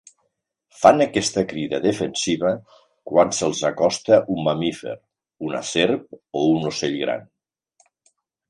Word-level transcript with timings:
Fan 0.83 1.03
aquesta 1.03 1.41
crida 1.51 1.79
defensiva 1.83 2.53
quan 3.11 3.35
se'ls 3.41 3.61
acosta 3.71 4.21
un 4.37 4.41
mamífer, 4.49 4.97
una 5.51 5.63
serp 5.75 6.21
o 6.41 6.45
un 6.57 6.69
ocell 6.75 7.01
gran. 7.07 7.31